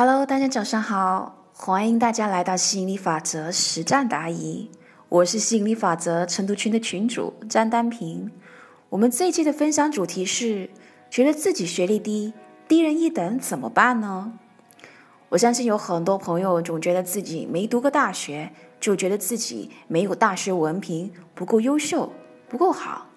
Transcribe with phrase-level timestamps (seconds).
[0.00, 4.70] Hello，大家早上好，欢迎大家来到吸引力法则实战答疑。
[5.08, 8.30] 我是吸引力法则晨读群的群主张丹平。
[8.90, 10.70] 我们这一期的分享主题是：
[11.10, 12.32] 觉得自己学历低、
[12.68, 14.34] 低人一等怎么办呢？
[15.30, 22.12] 我相信有很多朋友总觉得自己没读过大学，就觉得自己没有大学文凭，不够优秀，
[22.48, 23.07] 不够好。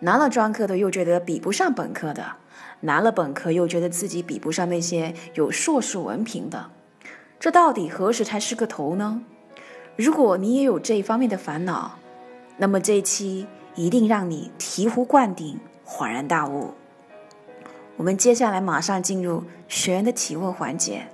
[0.00, 2.36] 拿了专科的又觉得比不上本科的，
[2.80, 6.70] 拿了本科又觉得自己比不上那些有硕士文凭的。
[7.40, 9.22] 这到底何时才是个头呢？
[9.96, 11.98] 如果你也有这一方面的烦恼，
[12.56, 16.74] 那么这一期一定让你醍醐灌顶、恍然大悟。
[17.96, 21.06] 我们接下来马上进入学员的提问环节。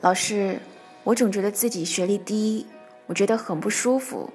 [0.00, 0.60] 老师，
[1.02, 2.66] 我总觉得自己学历低，
[3.06, 4.30] 我觉得很不舒服。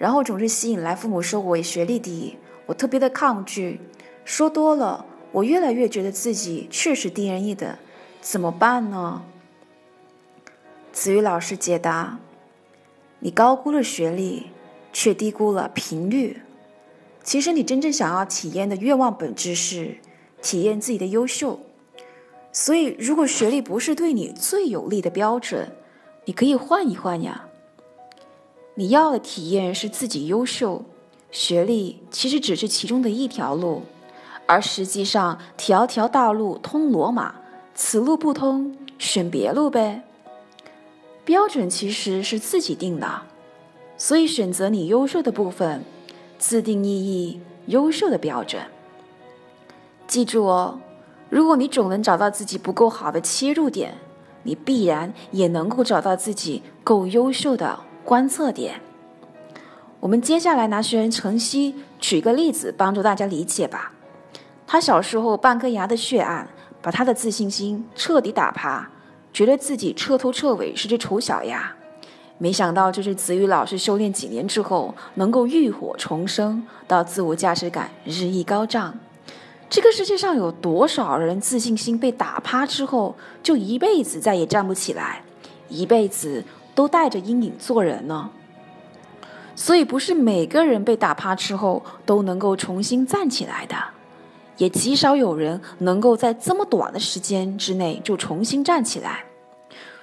[0.00, 3.78] 然后总是吸引来父母说我学历低，我特别的抗拒。
[4.24, 7.76] 说多了，我越来越觉得自己确实低人一等，
[8.22, 9.22] 怎么办呢？
[10.90, 12.18] 子瑜老师解答：
[13.18, 14.46] 你高估了学历，
[14.90, 16.40] 却低估了频率。
[17.22, 19.98] 其实你真正想要体验的愿望本质是
[20.40, 21.60] 体验自己的优秀。
[22.52, 25.70] 所以，如果学历不是对你最有利的标准，
[26.24, 27.49] 你可以换一换呀。
[28.74, 30.82] 你要的体验是自己优秀，
[31.30, 33.82] 学历其实只是其中的一条路，
[34.46, 37.34] 而实际上条条大路通罗马，
[37.74, 40.02] 此路不通，选别路呗。
[41.24, 43.22] 标准其实是自己定的，
[43.98, 45.84] 所以选择你优秀的部分，
[46.38, 48.62] 自定义义优秀的标准。
[50.06, 50.80] 记住哦，
[51.28, 53.94] 如果你总能找到自己不够好的切入点，
[54.42, 57.78] 你必然也能够找到自己够优秀的。
[58.10, 58.80] 观测点，
[60.00, 63.92] 我们接下来拿学员晨曦举个例子，帮助大家理解吧。
[64.66, 66.48] 他小时候半颗牙的血案，
[66.82, 68.90] 把他的自信心彻底打趴，
[69.32, 71.72] 觉得自己彻头彻尾是只丑小鸭。
[72.38, 78.98] 没想到，这是子宇老师修炼几年之后，能够浴火重生，到自我价值感日益高涨。
[79.68, 85.22] 这个世界上有多少人自信心被打趴之后，就一辈子再也站不起来，
[85.68, 86.42] 一辈子？
[86.80, 88.30] 都带着阴影做人呢，
[89.54, 93.76] 所以不是每个人被打趴之后都能够重新站起来的，
[94.56, 99.26] 也极少有人能够在这么短的时间之内就重新站起来。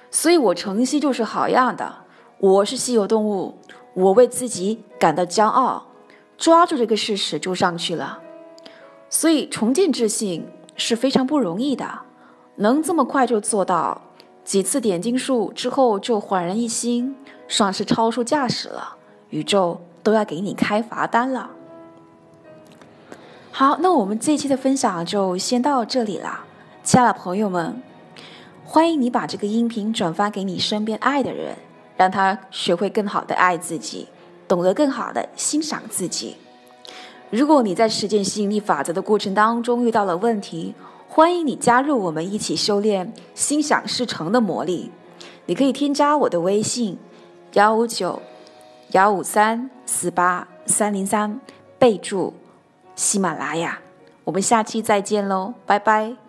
[0.08, 1.92] 所以我晨曦就是好样的，
[2.38, 3.58] 我是稀有动物，
[3.94, 5.84] 我为自己感到骄傲，
[6.36, 8.20] 抓住这个事实就上去了。
[9.10, 10.46] 所以重建自信
[10.76, 12.02] 是非常不容易的，
[12.54, 14.02] 能这么快就做到。
[14.48, 17.14] 几次点金术之后就焕然一新，
[17.48, 18.96] 算是超速驾驶了，
[19.28, 21.50] 宇宙都要给你开罚单了。
[23.50, 26.46] 好，那我们这一期的分享就先到这里了，
[26.82, 27.82] 亲爱的朋友们，
[28.64, 31.54] 欢迎你把这个音频转发给你身边爱的人，
[31.98, 34.08] 让他学会更好的爱自己，
[34.48, 36.38] 懂得更好的欣赏自己。
[37.28, 40.74] 如果你在实践吸引力法则的过程当中遇到了问题，
[41.08, 44.90] 欢迎你加入我们一起修炼心想事成的魔力。
[45.46, 46.98] 你可以添加我的微信：
[47.54, 48.20] 幺五九
[48.92, 51.40] 幺五三四八三零三，
[51.78, 52.34] 备注
[52.94, 53.80] 喜马拉雅。
[54.24, 56.27] 我们下期再见喽，拜拜。